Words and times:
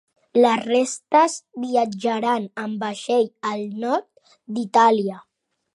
Les 0.43 0.61
restes 0.69 1.35
viatjaran 1.65 2.49
amb 2.65 2.87
vaixell 2.87 3.31
al 3.53 3.65
Nord 3.87 4.35
d'Itàlia. 4.57 5.25